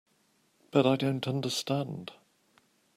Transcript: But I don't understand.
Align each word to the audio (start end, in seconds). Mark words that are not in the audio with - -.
But 0.71 0.87
I 0.87 0.95
don't 0.95 1.27
understand. 1.27 2.13